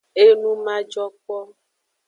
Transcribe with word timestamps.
Enu 0.23 0.51
majokpo. 0.65 1.37